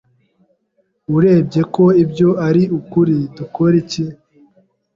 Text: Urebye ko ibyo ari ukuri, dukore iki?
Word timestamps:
Urebye 1.15 1.61
ko 1.75 1.83
ibyo 2.03 2.29
ari 2.47 2.63
ukuri, 2.79 3.15
dukore 3.37 3.75
iki? 3.83 4.05